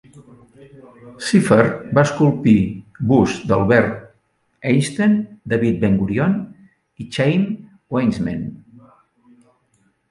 Ziffer 1.25 1.65
va 1.97 2.03
esculpir 2.09 2.55
busts 3.11 3.45
d'Albert 3.51 3.93
Einstein, 4.71 5.15
David 5.55 5.79
Ben-Gurion 5.85 6.37
i 7.05 7.11
Chaim 7.17 7.49
Weizmann. 7.99 8.47